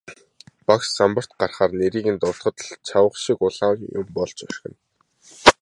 Багш 0.67 0.87
самбарт 0.97 1.31
гаргахаар 1.41 1.71
нэрийг 1.79 2.07
нь 2.13 2.21
дуудахад 2.21 2.57
л 2.63 2.69
чавга 2.87 3.17
шиг 3.23 3.39
улаан 3.47 3.77
юм 3.99 4.05
болж 4.15 4.37
орхино. 4.45 4.77